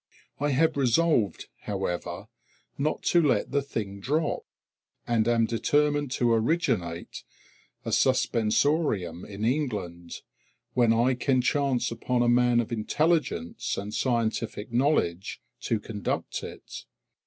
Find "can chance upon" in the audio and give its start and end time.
11.13-12.23